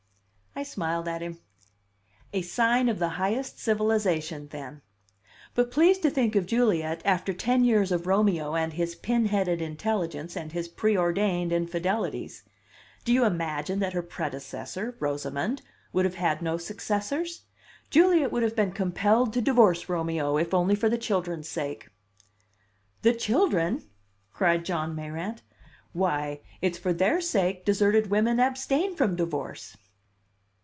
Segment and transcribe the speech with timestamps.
[0.53, 1.39] I smiled at him.
[2.33, 4.81] "A sign of the highest civilization, then.
[5.55, 9.61] But please to think of Juliet after ten years of Romeo and his pin headed
[9.61, 12.43] intelligence and his preordained infidelities.
[13.05, 15.61] Do you imagine that her predecessor, Rosamond,
[15.93, 17.43] would have had no successors?
[17.89, 21.87] Juliet would have been compelled to divorce Romeo, if only for the children's sake.
[23.03, 23.85] "The children!"
[24.33, 25.43] cried John Mayrant.
[25.93, 29.77] "Why, it's for their sake deserted women abstain from divorce!"